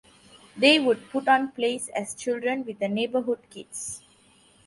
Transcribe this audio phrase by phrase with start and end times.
[0.57, 4.01] They would put on plays as children with the neighborhood kids.